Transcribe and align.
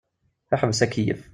Ḥbes 0.59 0.79
akeyyef. 0.85 1.21